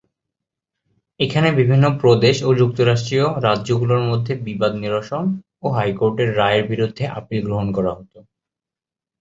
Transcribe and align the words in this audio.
এখানে 1.19 1.49
বিভিন্ন 1.51 1.85
প্রদেশ 2.01 2.35
ও 2.43 2.59
যুক্তরাষ্ট্রীয় 2.61 3.25
রাজ্যগুলির 3.45 4.03
মধ্যে 4.09 4.33
বিবাদ 4.47 4.71
নিরসন 4.75 5.23
ও 5.63 5.77
হাইকোর্টের 5.77 6.29
রায়ের 6.37 6.63
বিরুদ্ধে 6.67 7.03
আপিল 7.19 7.39
গ্রহণ 7.47 7.67
করা 7.71 7.91
হত। 7.93 8.13